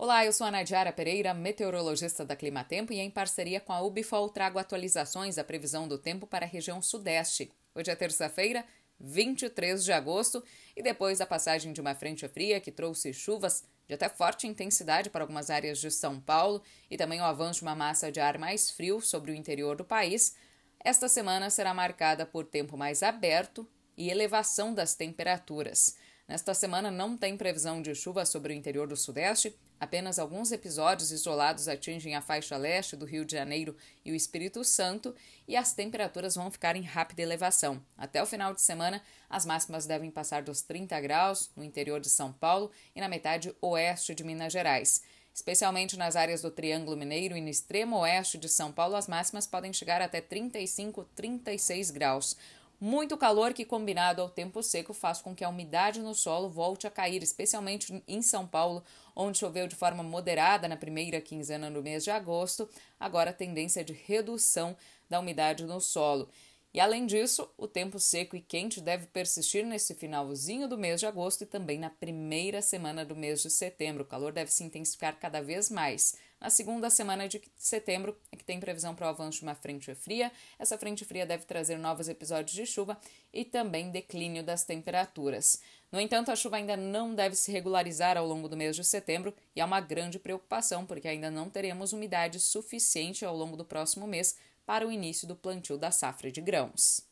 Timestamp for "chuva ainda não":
86.36-87.14